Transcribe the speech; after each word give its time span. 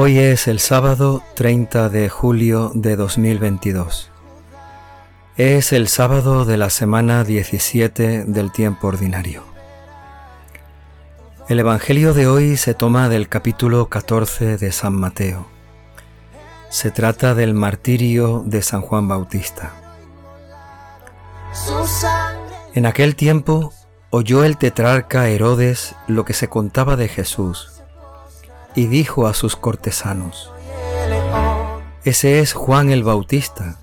Hoy 0.00 0.20
es 0.20 0.46
el 0.46 0.60
sábado 0.60 1.24
30 1.34 1.88
de 1.88 2.08
julio 2.08 2.70
de 2.72 2.94
2022. 2.94 4.12
Es 5.36 5.72
el 5.72 5.88
sábado 5.88 6.44
de 6.44 6.56
la 6.56 6.70
semana 6.70 7.24
17 7.24 8.22
del 8.24 8.52
tiempo 8.52 8.86
ordinario. 8.86 9.42
El 11.48 11.58
Evangelio 11.58 12.14
de 12.14 12.28
hoy 12.28 12.56
se 12.56 12.74
toma 12.74 13.08
del 13.08 13.28
capítulo 13.28 13.88
14 13.88 14.56
de 14.56 14.70
San 14.70 14.94
Mateo. 14.94 15.48
Se 16.68 16.92
trata 16.92 17.34
del 17.34 17.52
martirio 17.52 18.44
de 18.46 18.62
San 18.62 18.82
Juan 18.82 19.08
Bautista. 19.08 19.72
En 22.72 22.86
aquel 22.86 23.16
tiempo 23.16 23.72
oyó 24.10 24.44
el 24.44 24.58
tetrarca 24.58 25.28
Herodes 25.28 25.96
lo 26.06 26.24
que 26.24 26.34
se 26.34 26.46
contaba 26.46 26.94
de 26.94 27.08
Jesús 27.08 27.77
y 28.78 28.86
dijo 28.86 29.26
a 29.26 29.34
sus 29.34 29.56
cortesanos. 29.56 30.52
Ese 32.04 32.38
es 32.38 32.52
Juan 32.52 32.90
el 32.90 33.02
Bautista, 33.02 33.76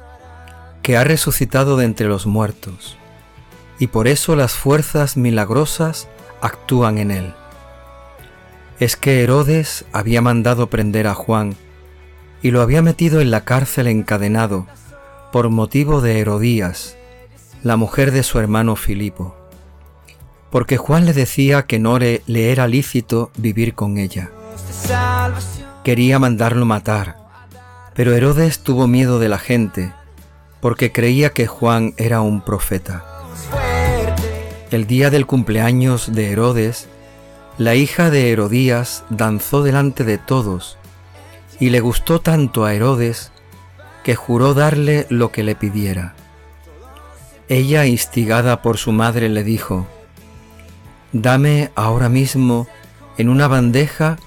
que 0.82 0.96
ha 0.96 1.04
resucitado 1.04 1.76
de 1.76 1.84
entre 1.84 2.08
los 2.08 2.26
muertos, 2.26 2.96
y 3.78 3.88
por 3.88 4.08
eso 4.08 4.38
las 4.38 4.54
fuerzas 4.54 5.18
milagrosas 5.18 6.08
actúan 6.40 6.98
en 6.98 7.12
él. 7.12 7.34
Es 8.80 8.96
que 8.96 9.22
Herodes 9.22 9.84
había 9.92 10.22
mandado 10.22 10.70
prender 10.70 11.08
a 11.08 11.14
Juan 11.14 11.58
y 12.42 12.52
lo 12.52 12.62
había 12.62 12.82
metido 12.82 13.20
en 13.20 13.32
la 13.32 13.44
cárcel 13.44 13.88
encadenado 13.88 14.66
por 15.34 15.50
motivo 15.50 16.00
de 16.00 16.22
Herodías, 16.22 16.96
la 17.64 17.76
mujer 17.76 18.14
de 18.14 18.24
su 18.24 18.40
hermano 18.40 18.78
Filipo, 18.78 19.36
porque 20.52 20.78
Juan 20.78 21.06
le 21.06 21.12
decía 21.12 21.64
que 21.64 21.80
no 21.80 22.00
le, 22.00 22.22
le 22.28 22.54
era 22.54 22.70
lícito 22.70 23.30
vivir 23.36 23.76
con 23.76 23.98
ella. 23.98 24.32
Quería 25.84 26.20
mandarlo 26.20 26.66
matar, 26.66 27.16
pero 27.94 28.14
Herodes 28.14 28.60
tuvo 28.60 28.88
miedo 28.88 29.20
de 29.20 29.30
la 29.30 29.38
gente, 29.38 29.94
porque 30.62 30.92
creía 30.92 31.30
que 31.30 31.48
Juan 31.48 31.94
era 31.98 32.22
un 32.22 32.42
profeta. 32.42 33.06
El 34.72 34.88
día 34.88 35.10
del 35.10 35.26
cumpleaños 35.26 36.14
de 36.14 36.32
Herodes, 36.32 36.88
la 37.58 37.76
hija 37.76 38.10
de 38.10 38.32
Herodías 38.32 39.04
danzó 39.10 39.64
delante 39.64 40.04
de 40.04 40.18
todos, 40.18 40.78
y 41.60 41.70
le 41.70 41.80
gustó 41.80 42.20
tanto 42.20 42.66
a 42.66 42.74
Herodes 42.74 43.32
que 44.04 44.16
juró 44.16 44.54
darle 44.54 45.06
lo 45.10 45.32
que 45.32 45.44
le 45.44 45.56
pidiera. 45.56 46.16
Ella, 47.48 47.86
instigada 47.86 48.62
por 48.62 48.78
su 48.78 48.92
madre, 48.92 49.30
le 49.30 49.44
dijo, 49.44 49.88
Dame 51.14 51.72
ahora 51.76 52.10
mismo 52.10 52.68
en 53.18 53.30
una 53.30 53.48
bandeja 53.48 54.18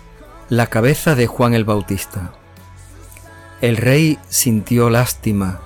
la 0.50 0.68
cabeza 0.68 1.14
de 1.14 1.26
Juan 1.26 1.52
el 1.52 1.64
Bautista. 1.64 2.32
El 3.60 3.76
rey 3.76 4.18
sintió 4.30 4.88
lástima, 4.88 5.60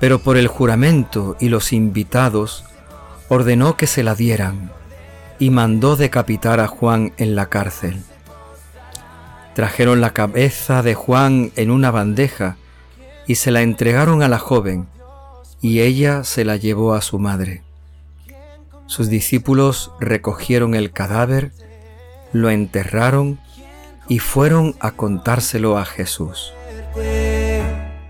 pero 0.00 0.20
por 0.20 0.38
el 0.38 0.48
juramento 0.48 1.36
y 1.38 1.50
los 1.50 1.74
invitados 1.74 2.64
ordenó 3.28 3.76
que 3.76 3.86
se 3.86 4.02
la 4.02 4.14
dieran 4.14 4.72
y 5.38 5.50
mandó 5.50 5.96
decapitar 5.96 6.60
a 6.60 6.66
Juan 6.66 7.12
en 7.18 7.36
la 7.36 7.50
cárcel. 7.50 8.02
Trajeron 9.54 10.00
la 10.00 10.14
cabeza 10.14 10.82
de 10.82 10.94
Juan 10.94 11.52
en 11.56 11.70
una 11.70 11.90
bandeja 11.90 12.56
y 13.26 13.34
se 13.34 13.50
la 13.50 13.60
entregaron 13.60 14.22
a 14.22 14.28
la 14.28 14.38
joven, 14.38 14.88
y 15.60 15.80
ella 15.80 16.24
se 16.24 16.46
la 16.46 16.56
llevó 16.56 16.94
a 16.94 17.02
su 17.02 17.18
madre. 17.18 17.64
Sus 18.86 19.10
discípulos 19.10 19.90
recogieron 20.00 20.74
el 20.74 20.92
cadáver, 20.92 21.52
lo 22.32 22.48
enterraron 22.48 23.40
y 24.08 24.18
fueron 24.18 24.74
a 24.80 24.92
contárselo 24.92 25.78
a 25.78 25.84
Jesús. 25.84 26.52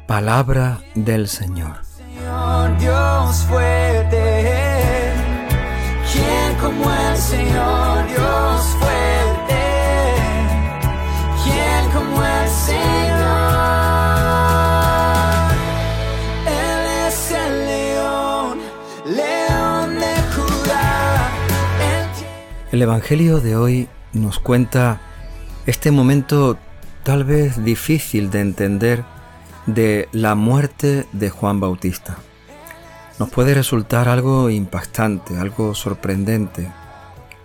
Palabra 0.06 0.80
del 0.94 1.28
Señor. 1.28 1.84
Señor 1.84 2.78
Dios 2.78 3.36
fuerte. 3.44 5.12
¿Quién 6.12 6.54
como 6.60 6.90
el 6.92 7.16
Señor 7.16 8.06
Dios 8.08 8.76
fuerte? 8.78 9.62
¿Quién 11.44 11.90
como 11.92 12.24
el 12.24 12.48
Señor? 12.48 12.76
Él 16.46 17.08
es 17.08 17.30
el 17.32 17.66
león, 17.66 18.58
león 19.06 19.98
de 19.98 20.14
Judá. 20.34 21.30
El 22.70 22.82
Evangelio 22.82 23.40
de 23.40 23.56
hoy 23.56 23.88
nos 24.12 24.38
cuenta 24.38 25.00
este 25.66 25.90
momento 25.90 26.56
tal 27.02 27.24
vez 27.24 27.64
difícil 27.64 28.30
de 28.30 28.40
entender 28.40 29.04
de 29.66 30.08
la 30.12 30.36
muerte 30.36 31.06
de 31.12 31.28
Juan 31.28 31.58
Bautista. 31.58 32.18
Nos 33.18 33.30
puede 33.30 33.52
resultar 33.52 34.08
algo 34.08 34.48
impactante, 34.48 35.36
algo 35.36 35.74
sorprendente, 35.74 36.70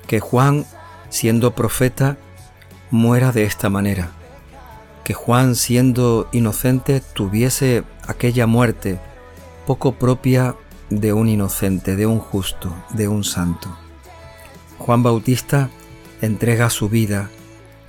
que 0.05 0.19
Juan, 0.19 0.65
siendo 1.09 1.55
profeta, 1.55 2.17
muera 2.91 3.31
de 3.31 3.45
esta 3.45 3.69
manera, 3.69 4.11
que 5.03 5.15
Juan, 5.15 5.55
siendo 5.55 6.29
inocente, 6.31 7.01
tuviese 7.13 7.83
aquella 8.07 8.45
muerte 8.45 8.99
poco 9.65 9.93
propia 9.93 10.55
de 10.91 11.13
un 11.13 11.27
inocente, 11.27 11.95
de 11.95 12.05
un 12.05 12.19
justo, 12.19 12.71
de 12.91 13.07
un 13.07 13.23
santo. 13.23 13.75
Juan 14.77 15.01
Bautista 15.01 15.69
entrega 16.21 16.69
su 16.69 16.87
vida 16.87 17.29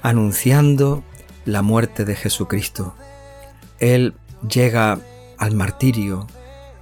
anunciando 0.03 1.03
la 1.45 1.63
muerte 1.63 2.05
de 2.05 2.17
Jesucristo. 2.17 2.95
Él 3.79 4.15
llega 4.49 4.99
al 5.39 5.55
martirio 5.55 6.27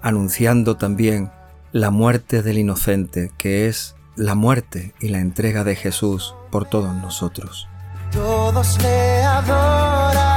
anunciando 0.03 0.77
también 0.77 1.31
la 1.73 1.91
muerte 1.91 2.43
del 2.43 2.59
inocente, 2.59 3.31
que 3.39 3.69
es 3.69 3.95
la 4.17 4.35
muerte 4.35 4.95
y 5.01 5.09
la 5.09 5.21
entrega 5.21 5.65
de 5.65 5.77
Jesús 5.77 6.35
por 6.51 6.69
todos 6.69 6.95
nosotros. 6.97 7.69
Todos 8.13 8.79
le. 8.83 10.30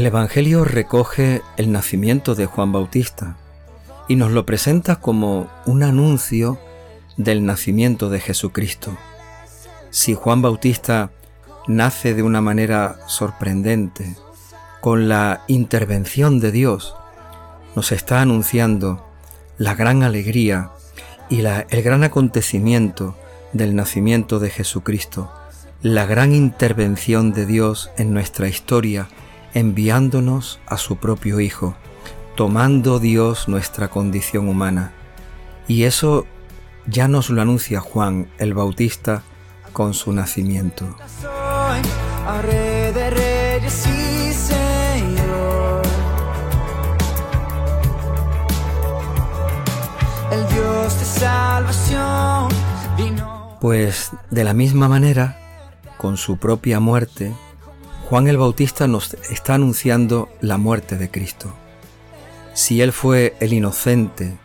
El 0.00 0.06
Evangelio 0.06 0.64
recoge 0.64 1.42
el 1.58 1.72
nacimiento 1.72 2.34
de 2.34 2.46
Juan 2.46 2.72
Bautista 2.72 3.36
y 4.08 4.16
nos 4.16 4.30
lo 4.30 4.46
presenta 4.46 4.96
como 4.96 5.50
un 5.66 5.82
anuncio 5.82 6.58
del 7.18 7.44
nacimiento 7.44 8.08
de 8.08 8.18
Jesucristo. 8.18 8.96
Si 9.90 10.14
Juan 10.14 10.40
Bautista 10.40 11.10
nace 11.68 12.14
de 12.14 12.22
una 12.22 12.40
manera 12.40 12.96
sorprendente, 13.08 14.16
con 14.80 15.10
la 15.10 15.42
intervención 15.48 16.40
de 16.40 16.50
Dios, 16.50 16.94
nos 17.76 17.92
está 17.92 18.22
anunciando 18.22 19.04
la 19.58 19.74
gran 19.74 20.02
alegría 20.02 20.70
y 21.28 21.40
el 21.40 21.82
gran 21.82 22.04
acontecimiento 22.04 23.18
del 23.52 23.76
nacimiento 23.76 24.38
de 24.38 24.48
Jesucristo, 24.48 25.30
la 25.82 26.06
gran 26.06 26.34
intervención 26.34 27.34
de 27.34 27.44
Dios 27.44 27.90
en 27.98 28.14
nuestra 28.14 28.48
historia, 28.48 29.10
enviándonos 29.54 30.60
a 30.66 30.76
su 30.76 30.96
propio 30.96 31.40
Hijo, 31.40 31.74
tomando 32.36 32.98
Dios 32.98 33.48
nuestra 33.48 33.88
condición 33.88 34.48
humana. 34.48 34.92
Y 35.66 35.84
eso 35.84 36.26
ya 36.86 37.08
nos 37.08 37.30
lo 37.30 37.42
anuncia 37.42 37.80
Juan 37.80 38.28
el 38.38 38.54
Bautista 38.54 39.22
con 39.72 39.94
su 39.94 40.12
nacimiento. 40.12 40.96
Pues 53.60 54.10
de 54.30 54.44
la 54.44 54.54
misma 54.54 54.88
manera, 54.88 55.38
con 55.98 56.16
su 56.16 56.38
propia 56.38 56.80
muerte, 56.80 57.34
Juan 58.10 58.26
el 58.26 58.38
Bautista 58.38 58.88
nos 58.88 59.14
está 59.30 59.54
anunciando 59.54 60.28
la 60.40 60.58
muerte 60.58 60.96
de 60.96 61.12
Cristo. 61.12 61.54
Si 62.54 62.82
él 62.82 62.92
fue 62.92 63.36
el 63.38 63.52
inocente, 63.52 64.36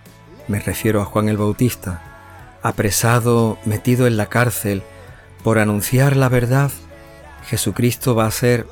me 0.47 0.59
refiero 0.59 1.01
a 1.01 1.05
Juan 1.05 1.29
el 1.29 1.37
Bautista, 1.37 2.59
apresado, 2.61 3.57
metido 3.65 4.05
en 4.05 4.17
la 4.17 4.27
cárcel 4.27 4.83
por 5.43 5.57
anunciar 5.57 6.15
la 6.15 6.29
verdad, 6.29 6.69
Jesucristo 7.47 8.13
va 8.13 8.27
a 8.27 8.31
ser 8.31 8.67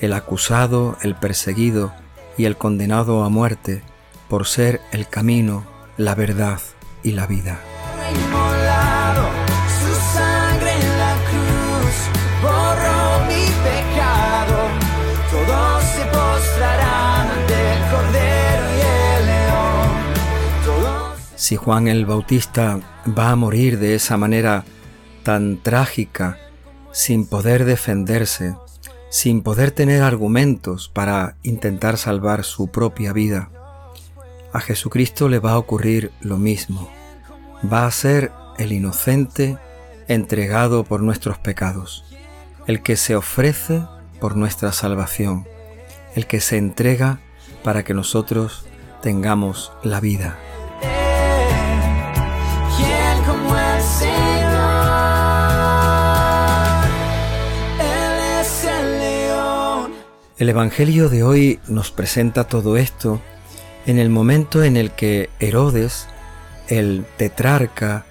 el 0.00 0.12
acusado, 0.12 0.96
el 1.02 1.14
perseguido 1.14 1.92
y 2.36 2.46
el 2.46 2.56
condenado 2.56 3.22
a 3.22 3.28
muerte 3.28 3.84
por 4.28 4.48
ser 4.48 4.80
el 4.90 5.06
camino, 5.06 5.64
la 5.96 6.16
verdad 6.16 6.58
y 7.04 7.12
la 7.12 7.28
vida. 7.28 7.60
Si 21.42 21.56
Juan 21.56 21.88
el 21.88 22.06
Bautista 22.06 22.78
va 23.18 23.32
a 23.32 23.36
morir 23.36 23.80
de 23.80 23.96
esa 23.96 24.16
manera 24.16 24.64
tan 25.24 25.60
trágica, 25.60 26.38
sin 26.92 27.26
poder 27.26 27.64
defenderse, 27.64 28.54
sin 29.10 29.42
poder 29.42 29.72
tener 29.72 30.04
argumentos 30.04 30.88
para 30.88 31.34
intentar 31.42 31.98
salvar 31.98 32.44
su 32.44 32.68
propia 32.68 33.12
vida, 33.12 33.50
a 34.52 34.60
Jesucristo 34.60 35.28
le 35.28 35.40
va 35.40 35.54
a 35.54 35.58
ocurrir 35.58 36.12
lo 36.20 36.38
mismo. 36.38 36.88
Va 37.70 37.86
a 37.86 37.90
ser 37.90 38.30
el 38.56 38.70
inocente 38.70 39.58
entregado 40.06 40.84
por 40.84 41.02
nuestros 41.02 41.38
pecados, 41.38 42.04
el 42.68 42.84
que 42.84 42.94
se 42.94 43.16
ofrece 43.16 43.82
por 44.20 44.36
nuestra 44.36 44.70
salvación, 44.70 45.48
el 46.14 46.28
que 46.28 46.38
se 46.38 46.56
entrega 46.56 47.18
para 47.64 47.82
que 47.82 47.94
nosotros 47.94 48.64
tengamos 49.02 49.72
la 49.82 49.98
vida. 49.98 50.38
El 60.42 60.48
Evangelio 60.48 61.08
de 61.08 61.22
hoy 61.22 61.60
nos 61.68 61.92
presenta 61.92 62.48
todo 62.48 62.76
esto 62.76 63.22
en 63.86 64.00
el 64.00 64.10
momento 64.10 64.64
en 64.64 64.76
el 64.76 64.90
que 64.90 65.30
Herodes, 65.38 66.08
el 66.66 67.06
tetrarca, 67.16 68.04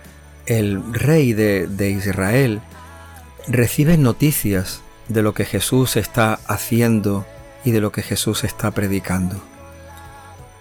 el 0.45 0.93
rey 0.93 1.33
de, 1.33 1.67
de, 1.67 1.89
Israel, 1.89 2.61
recibe 3.49 3.97
noticias 3.97 4.79
de 5.09 5.23
lo 5.23 5.33
que 5.33 5.43
Jesús 5.43 5.97
está 5.97 6.39
haciendo 6.47 7.25
y 7.65 7.71
de 7.71 7.81
lo 7.81 7.91
que 7.91 8.01
Jesús 8.01 8.45
está 8.45 8.71
predicando. 8.71 9.35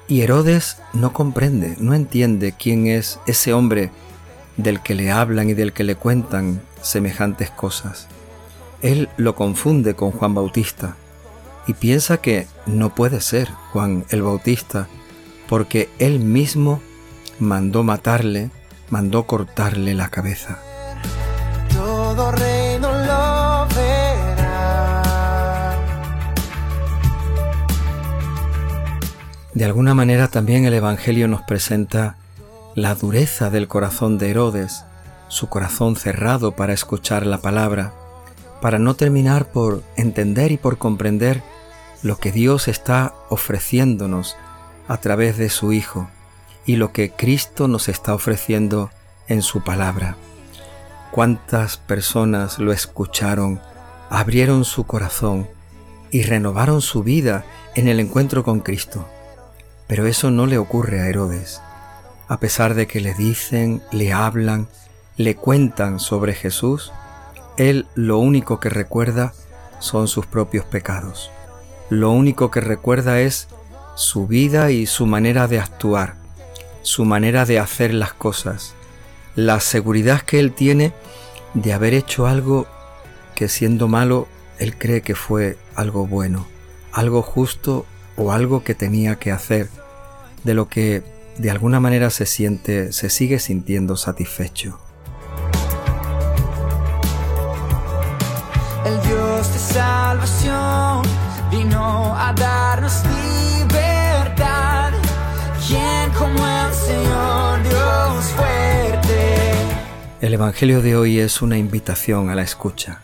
Y 0.09 0.23
Herodes 0.23 0.79
no 0.93 1.13
comprende, 1.13 1.77
no 1.79 1.95
entiende 1.95 2.53
quién 2.53 2.89
es 2.89 3.21
ese 3.29 3.53
hombre 3.53 3.93
del 4.57 4.83
que 4.83 4.97
le 4.97 5.13
hablan 5.13 5.51
y 5.51 5.55
del 5.55 5.73
que 5.73 5.85
le 5.85 5.95
cuentan 5.95 6.63
semejantes 6.83 7.49
cosas. 7.49 8.09
Él 8.83 9.09
lo 9.17 9.37
confunde 9.37 9.95
con 9.95 10.11
Juan 10.11 10.35
Bautista 10.35 10.97
y 11.67 11.75
piensa 11.75 12.19
que 12.19 12.47
no 12.67 12.95
puede 12.95 13.21
ser 13.21 13.49
Juan 13.73 14.05
el 14.11 14.23
Bautista 14.23 14.89
porque 15.49 15.89
él 15.99 16.21
mismo 16.21 16.81
mandó 17.41 17.83
matarle, 17.83 18.51
mandó 18.89 19.27
cortarle 19.27 19.95
la 19.95 20.09
cabeza. 20.09 20.59
Todo 21.73 22.31
reino 22.33 22.89
lo 22.93 23.67
verá. 23.75 25.03
De 29.55 29.65
alguna 29.65 29.95
manera 29.95 30.29
también 30.29 30.65
el 30.67 30.75
Evangelio 30.75 31.27
nos 31.27 31.43
presenta 31.43 32.17
la 32.77 32.95
dureza 32.95 33.51
del 33.51 33.67
corazón 33.67 34.19
de 34.19 34.31
Herodes, 34.31 34.85
su 35.27 35.49
corazón 35.49 35.97
cerrado 35.97 36.53
para 36.53 36.73
escuchar 36.73 37.27
la 37.27 37.39
palabra, 37.39 37.93
para 38.61 38.79
no 38.79 38.95
terminar 38.95 39.51
por 39.51 39.83
entender 39.97 40.53
y 40.53 40.57
por 40.57 40.79
comprender 40.79 41.43
lo 42.03 42.17
que 42.17 42.33
Dios 42.33 42.69
está 42.69 43.15
ofreciéndonos 43.29 44.37
a 44.89 44.97
través 44.99 45.37
de 45.37 45.51
su 45.51 45.73
Hijo 45.73 46.09
y 46.67 46.77
lo 46.77 46.93
que 46.93 47.11
Cristo 47.11 47.69
nos 47.69 47.89
está 47.89 48.15
ofreciendo 48.15 48.91
en 49.29 49.43
su 49.43 49.63
palabra. 49.63 50.17
Cuántas 51.11 51.77
personas 51.77 52.59
lo 52.59 52.73
escucharon, 52.73 53.61
abrieron 54.11 54.65
su 54.65 54.85
corazón 54.85 55.49
y 56.11 56.23
renovaron 56.23 56.81
su 56.81 57.03
vida 57.03 57.45
en 57.75 57.89
el 57.89 58.01
encuentro 58.01 58.45
con 58.45 58.61
Cristo. 58.61 59.09
Pero 59.87 60.07
eso 60.07 60.31
no 60.31 60.47
le 60.47 60.59
ocurre 60.59 61.01
a 61.01 61.09
Herodes. 61.09 61.61
A 62.29 62.39
pesar 62.39 62.75
de 62.75 62.87
que 62.87 63.01
le 63.01 63.15
dicen, 63.15 63.83
le 63.91 64.13
hablan, 64.13 64.69
le 65.17 65.35
cuentan 65.35 65.99
sobre 65.99 66.35
Jesús, 66.35 66.93
él 67.69 67.87
lo 67.95 68.19
único 68.19 68.61
que 68.61 68.69
recuerda 68.71 69.33
son 69.79 70.09
sus 70.09 70.27
propios 70.27 70.65
pecados 70.65 71.31
lo 71.91 72.13
único 72.13 72.53
que 72.53 72.61
recuerda 72.61 73.21
es 73.21 73.49
su 73.97 74.29
vida 74.29 74.71
y 74.71 74.87
su 74.87 75.07
manera 75.07 75.49
de 75.49 75.59
actuar, 75.59 76.15
su 76.83 77.05
manera 77.05 77.45
de 77.45 77.59
hacer 77.59 77.93
las 77.93 78.15
cosas, 78.15 78.75
la 79.35 79.59
seguridad 79.59 80.21
que 80.21 80.39
él 80.39 80.53
tiene 80.53 80.93
de 81.53 81.73
haber 81.73 81.95
hecho 81.95 82.29
algo 82.29 82.69
que 83.35 83.49
siendo 83.49 83.89
malo 83.89 84.29
él 84.61 84.79
cree 84.79 85.03
que 85.03 85.17
fue 85.17 85.59
algo 85.75 86.07
bueno, 86.07 86.47
algo 86.93 87.23
justo 87.23 87.87
o 88.17 88.31
algo 88.31 88.63
que 88.63 88.77
tenía 88.77 89.17
que 89.17 89.33
hacer, 89.33 89.69
de 90.45 90.55
lo 90.55 90.69
que 90.69 91.03
de 91.39 91.51
alguna 91.51 91.81
manera 91.81 92.11
se 92.11 92.25
siente, 92.25 92.93
se 92.93 93.11
sigue 93.11 93.41
sintiendo 93.41 93.97
satisfecho. 93.97 94.79
El 98.85 98.99
Dios 99.03 99.53
de 99.53 99.59
salvación 99.59 101.03
vino 101.51 102.17
a 102.17 102.33
darnos 102.33 103.03
libertad. 103.05 104.93
¿Quién 105.69 106.11
como 106.19 106.47
el 106.47 106.73
Señor 106.73 107.63
Dios 107.63 108.25
fuerte? 108.37 109.53
El 110.23 110.33
Evangelio 110.33 110.81
de 110.81 110.97
hoy 110.97 111.19
es 111.19 111.43
una 111.43 111.59
invitación 111.59 112.31
a 112.31 112.35
la 112.35 112.41
escucha, 112.41 113.01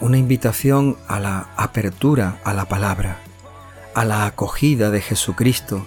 una 0.00 0.18
invitación 0.18 0.96
a 1.08 1.18
la 1.18 1.48
apertura 1.56 2.38
a 2.44 2.54
la 2.54 2.66
palabra, 2.66 3.16
a 3.94 4.04
la 4.04 4.24
acogida 4.24 4.90
de 4.90 5.00
Jesucristo 5.00 5.84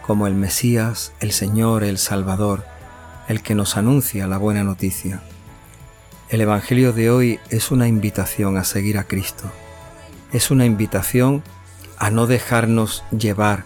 como 0.00 0.26
el 0.26 0.34
Mesías, 0.34 1.12
el 1.20 1.32
Señor, 1.32 1.84
el 1.84 1.98
Salvador, 1.98 2.64
el 3.28 3.42
que 3.42 3.54
nos 3.54 3.76
anuncia 3.76 4.26
la 4.26 4.38
buena 4.38 4.64
noticia. 4.64 5.20
El 6.28 6.40
Evangelio 6.40 6.92
de 6.92 7.10
hoy 7.10 7.40
es 7.50 7.70
una 7.70 7.88
invitación 7.88 8.56
a 8.56 8.64
seguir 8.64 8.98
a 8.98 9.04
Cristo 9.04 9.50
es 10.32 10.50
una 10.50 10.66
invitación 10.66 11.42
a 11.98 12.10
no 12.10 12.26
dejarnos 12.26 13.04
llevar 13.10 13.64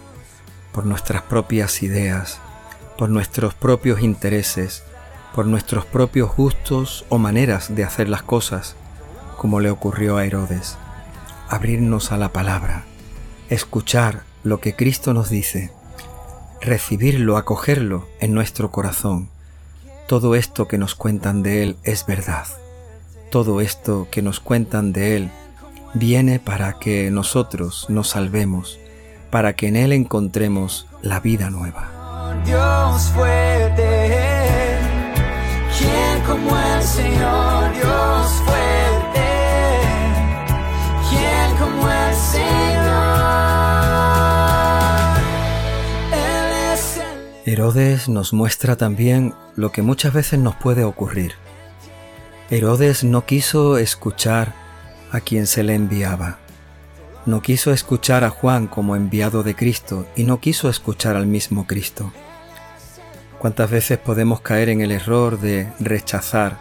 por 0.71 0.85
nuestras 0.85 1.21
propias 1.23 1.83
ideas, 1.83 2.39
por 2.97 3.09
nuestros 3.09 3.53
propios 3.53 4.01
intereses, 4.01 4.83
por 5.35 5.45
nuestros 5.45 5.85
propios 5.85 6.35
gustos 6.35 7.05
o 7.09 7.17
maneras 7.17 7.75
de 7.75 7.83
hacer 7.83 8.07
las 8.07 8.23
cosas, 8.23 8.75
como 9.37 9.59
le 9.59 9.69
ocurrió 9.69 10.17
a 10.17 10.25
Herodes. 10.25 10.77
Abrirnos 11.49 12.11
a 12.11 12.17
la 12.17 12.31
palabra, 12.31 12.85
escuchar 13.49 14.23
lo 14.43 14.61
que 14.61 14.75
Cristo 14.75 15.13
nos 15.13 15.29
dice, 15.29 15.71
recibirlo, 16.61 17.35
acogerlo 17.35 18.07
en 18.21 18.33
nuestro 18.33 18.71
corazón. 18.71 19.29
Todo 20.11 20.35
esto 20.35 20.67
que 20.67 20.77
nos 20.77 20.93
cuentan 20.93 21.41
de 21.41 21.63
Él 21.63 21.77
es 21.83 22.05
verdad. 22.05 22.45
Todo 23.29 23.61
esto 23.61 24.09
que 24.11 24.21
nos 24.21 24.41
cuentan 24.41 24.91
de 24.91 25.15
Él 25.15 25.31
viene 25.93 26.37
para 26.37 26.79
que 26.79 27.09
nosotros 27.09 27.85
nos 27.87 28.09
salvemos, 28.09 28.77
para 29.29 29.55
que 29.55 29.69
en 29.69 29.77
Él 29.77 29.93
encontremos 29.93 30.85
la 31.01 31.21
vida 31.21 31.49
nueva. 31.49 32.41
Dios 32.45 33.03
fuerte, 33.15 34.09
¿quién 35.79 36.23
como 36.27 36.57
el 36.57 36.83
Señor 36.83 37.50
Herodes 47.43 48.07
nos 48.07 48.33
muestra 48.33 48.75
también 48.75 49.33
lo 49.55 49.71
que 49.71 49.81
muchas 49.81 50.13
veces 50.13 50.37
nos 50.37 50.55
puede 50.55 50.83
ocurrir. 50.83 51.33
Herodes 52.51 53.03
no 53.03 53.25
quiso 53.25 53.79
escuchar 53.79 54.53
a 55.11 55.21
quien 55.21 55.47
se 55.47 55.63
le 55.63 55.73
enviaba. 55.73 56.37
No 57.25 57.41
quiso 57.41 57.71
escuchar 57.71 58.23
a 58.23 58.29
Juan 58.29 58.67
como 58.67 58.95
enviado 58.95 59.41
de 59.41 59.55
Cristo 59.55 60.05
y 60.15 60.23
no 60.25 60.39
quiso 60.39 60.69
escuchar 60.69 61.15
al 61.15 61.25
mismo 61.25 61.65
Cristo. 61.65 62.13
¿Cuántas 63.39 63.71
veces 63.71 63.97
podemos 63.97 64.41
caer 64.41 64.69
en 64.69 64.81
el 64.81 64.91
error 64.91 65.39
de 65.39 65.67
rechazar, 65.79 66.59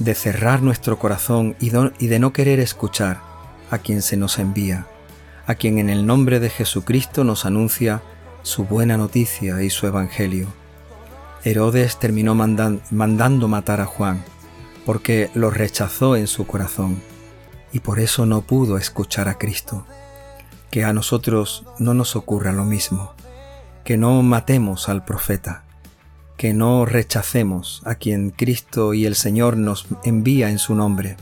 de 0.00 0.16
cerrar 0.16 0.62
nuestro 0.62 0.98
corazón 0.98 1.54
y, 1.60 1.70
de 1.70 2.18
no 2.18 2.32
querer 2.32 2.58
escuchar 2.58 3.20
a 3.70 3.78
quien 3.78 4.02
se 4.02 4.16
nos 4.16 4.40
envía, 4.40 4.88
a 5.46 5.54
quien 5.54 5.78
en 5.78 5.90
el 5.90 6.06
nombre 6.06 6.40
de 6.40 6.50
Jesucristo 6.50 7.22
nos 7.22 7.46
anuncia 7.46 8.02
su 8.42 8.64
buena 8.64 8.96
noticia 8.96 9.62
y 9.62 9.70
su 9.70 9.86
evangelio? 9.86 10.48
Herodes 11.44 11.98
terminó 11.98 12.34
mandando 12.34 13.48
matar 13.48 13.80
a 13.80 13.86
Juan 13.86 14.24
porque 14.86 15.30
lo 15.34 15.50
rechazó 15.50 16.16
en 16.16 16.26
su 16.26 16.46
corazón 16.46 17.00
y 17.72 17.80
por 17.80 18.00
eso 18.00 18.26
no 18.26 18.42
pudo 18.42 18.76
escuchar 18.76 19.28
a 19.28 19.38
Cristo. 19.38 19.86
Que 20.70 20.84
a 20.84 20.92
nosotros 20.92 21.64
no 21.78 21.94
nos 21.94 22.16
ocurra 22.16 22.52
lo 22.52 22.64
mismo, 22.64 23.12
que 23.84 23.96
no 23.96 24.22
matemos 24.22 24.88
al 24.88 25.04
profeta, 25.04 25.64
que 26.36 26.54
no 26.54 26.86
rechacemos 26.86 27.82
a 27.84 27.96
quien 27.96 28.30
Cristo 28.30 28.94
y 28.94 29.04
el 29.04 29.14
Señor 29.14 29.56
nos 29.56 29.86
envía 30.04 30.50
en 30.50 30.58
su 30.58 30.74
nombre, 30.74 31.16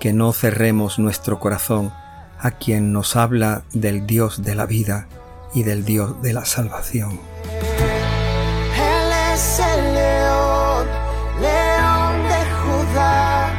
que 0.00 0.12
no 0.12 0.32
cerremos 0.32 0.98
nuestro 0.98 1.40
corazón 1.40 1.92
a 2.38 2.52
quien 2.52 2.92
nos 2.92 3.16
habla 3.16 3.64
del 3.72 4.06
Dios 4.06 4.42
de 4.42 4.54
la 4.54 4.66
vida 4.66 5.08
y 5.54 5.62
del 5.62 5.84
Dios 5.84 6.20
de 6.20 6.32
la 6.32 6.44
salvación. 6.44 7.20
Él 8.76 9.12
es 9.32 9.60
el 9.60 9.94
león, 9.94 10.86
león 11.40 12.22
de 12.28 12.40
Judá, 12.60 13.50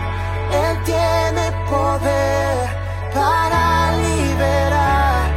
Él 0.52 0.84
tiene 0.84 1.52
poder 1.70 2.70
para 3.14 3.96
liberar, 3.98 5.30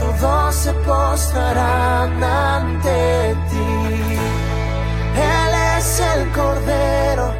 todos 0.00 0.54
se 0.54 0.72
postrarán 0.72 2.22
ante 2.22 3.36
ti. 3.50 4.18
Él 5.16 5.78
es 5.78 6.00
el 6.00 6.32
Cordero. 6.32 7.34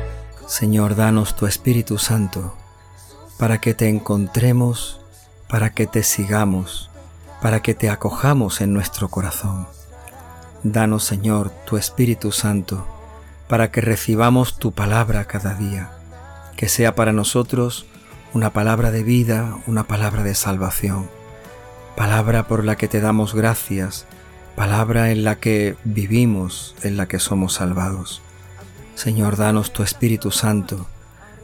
Señor, 0.46 0.94
danos 0.94 1.34
tu 1.34 1.46
Espíritu 1.46 1.98
Santo, 1.98 2.54
para 3.36 3.60
que 3.60 3.74
te 3.74 3.88
encontremos, 3.88 5.00
para 5.48 5.70
que 5.70 5.88
te 5.88 6.04
sigamos 6.04 6.90
para 7.44 7.60
que 7.60 7.74
te 7.74 7.90
acojamos 7.90 8.62
en 8.62 8.72
nuestro 8.72 9.10
corazón. 9.10 9.68
Danos, 10.62 11.04
Señor, 11.04 11.50
tu 11.66 11.76
Espíritu 11.76 12.32
Santo 12.32 12.86
para 13.48 13.70
que 13.70 13.82
recibamos 13.82 14.58
tu 14.58 14.72
palabra 14.72 15.26
cada 15.26 15.52
día, 15.52 15.90
que 16.56 16.70
sea 16.70 16.94
para 16.94 17.12
nosotros 17.12 17.84
una 18.32 18.54
palabra 18.54 18.90
de 18.90 19.02
vida, 19.02 19.58
una 19.66 19.86
palabra 19.86 20.22
de 20.22 20.34
salvación, 20.34 21.10
palabra 21.98 22.48
por 22.48 22.64
la 22.64 22.76
que 22.76 22.88
te 22.88 23.02
damos 23.02 23.34
gracias, 23.34 24.06
palabra 24.56 25.10
en 25.10 25.22
la 25.22 25.36
que 25.36 25.76
vivimos, 25.84 26.74
en 26.82 26.96
la 26.96 27.08
que 27.08 27.18
somos 27.18 27.52
salvados. 27.52 28.22
Señor, 28.94 29.36
danos 29.36 29.70
tu 29.70 29.82
Espíritu 29.82 30.30
Santo 30.30 30.86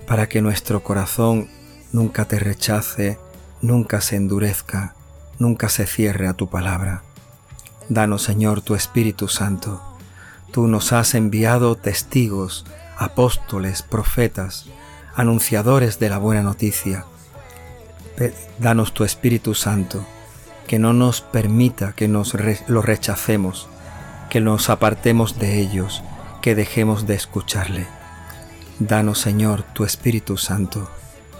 para 0.07 0.30
que 0.30 0.40
nuestro 0.40 0.83
corazón 0.83 1.50
nunca 1.92 2.25
te 2.25 2.38
rechace, 2.38 3.19
nunca 3.61 4.00
se 4.00 4.16
endurezca, 4.16 4.95
nunca 5.40 5.68
se 5.68 5.87
cierre 5.87 6.28
a 6.28 6.35
tu 6.35 6.49
palabra. 6.49 7.02
Danos, 7.88 8.23
Señor, 8.23 8.61
tu 8.61 8.76
Espíritu 8.76 9.26
Santo. 9.26 9.82
Tú 10.52 10.68
nos 10.68 10.92
has 10.92 11.14
enviado 11.14 11.75
testigos, 11.75 12.64
apóstoles, 12.97 13.82
profetas, 13.82 14.66
anunciadores 15.16 15.99
de 15.99 16.11
la 16.11 16.18
buena 16.18 16.42
noticia. 16.42 17.04
Danos 18.59 18.92
tu 18.92 19.02
Espíritu 19.02 19.54
Santo, 19.54 20.06
que 20.68 20.78
no 20.78 20.92
nos 20.92 21.23
permita 21.23 21.94
que 21.94 22.06
nos 22.06 22.37
lo 22.68 22.82
rechacemos, 22.82 23.68
que 24.28 24.40
nos 24.40 24.68
apartemos 24.68 25.38
de 25.38 25.59
ellos, 25.59 26.02
que 26.42 26.54
dejemos 26.54 27.06
de 27.06 27.14
escucharle. 27.14 27.87
Danos, 28.78 29.18
Señor, 29.18 29.62
tu 29.73 29.85
Espíritu 29.85 30.37
Santo. 30.37 30.90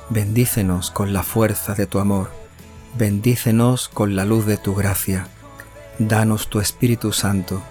Bendícenos 0.09 0.91
con 0.91 1.13
la 1.13 1.23
fuerza 1.23 1.75
de 1.75 1.87
tu 1.87 1.99
amor. 1.99 2.40
Bendícenos 2.95 3.89
con 3.89 4.17
la 4.17 4.25
luz 4.25 4.47
de 4.47 4.57
tu 4.57 4.75
gracia. 4.75 5.29
Danos 5.99 6.49
tu 6.49 6.61
Espíritu 6.61 7.13
Santo 7.13 7.63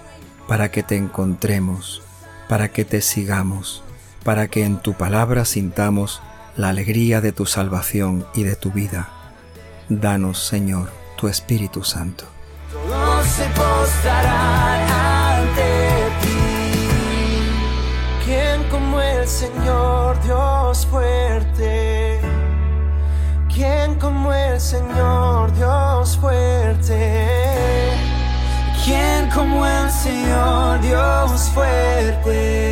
para 0.48 0.72
que 0.72 0.82
te 0.82 0.96
encontremos, 0.96 2.02
para 2.48 2.70
que 2.70 2.86
te 2.86 3.02
sigamos, 3.02 3.84
para 4.24 4.48
que 4.48 4.64
en 4.64 4.78
tu 4.78 4.94
palabra 4.94 5.46
sintamos 5.46 6.22
la 6.56 6.70
alegría 6.70 7.22
de 7.22 7.32
tu 7.32 7.46
salvación 7.46 8.26
y 8.34 8.44
de 8.44 8.56
tu 8.56 8.72
vida. 8.72 9.10
Danos, 9.90 10.40
Señor, 10.40 10.90
tu 11.18 11.28
Espíritu 11.28 11.84
Santo. 11.84 12.26
se 13.24 13.50
Señor 19.30 20.22
Dios 20.24 20.88
fuerte? 20.88 21.89
¿Quién 23.60 23.96
como 23.96 24.32
el 24.32 24.58
Señor 24.58 25.54
Dios 25.54 26.16
fuerte? 26.16 27.92
¿Quién 28.86 29.30
como 29.32 29.66
el 29.66 29.92
Señor 29.92 30.80
Dios 30.80 31.50
fuerte? 31.54 32.69